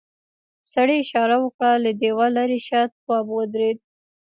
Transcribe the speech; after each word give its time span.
سړي 0.73 0.95
اشاره 1.03 1.35
وکړه 1.41 1.71
له 1.83 1.91
دیوال 2.01 2.31
ليرې 2.37 2.59
شه 2.67 2.79
تواب 3.01 3.25
ودرېد. 3.33 3.77